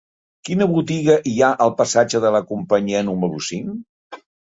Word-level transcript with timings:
Quina 0.47 0.67
botiga 0.71 1.17
hi 1.33 1.35
ha 1.41 1.51
al 1.67 1.75
passatge 1.83 2.25
de 2.25 2.35
la 2.39 2.43
Companyia 2.55 3.07
número 3.13 3.47
cinc? 3.53 4.23